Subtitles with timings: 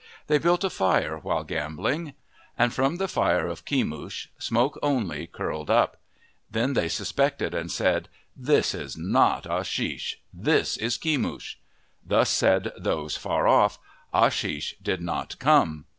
[0.25, 2.15] They built a fire while gambling.
[2.57, 5.97] And from the fire of Kemush smoke only curled up.
[6.49, 8.09] Then they suspected, and said,"
[8.51, 10.15] This is not Ashish.
[10.33, 11.57] This is Kemush,"
[12.03, 13.77] thus said those afar off,
[14.11, 15.85] "Ashish did not come.